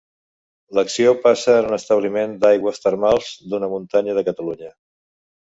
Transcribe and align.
L'acció 0.77 1.11
passa 1.25 1.53
en 1.57 1.67
un 1.67 1.75
establiment 1.77 2.33
d'aigües 2.45 2.81
termals 2.87 3.29
d'una 3.53 3.71
muntanya 3.77 4.19
de 4.21 4.27
Catalunya. 4.33 4.75